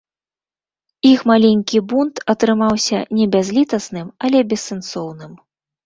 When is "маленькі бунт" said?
1.33-2.15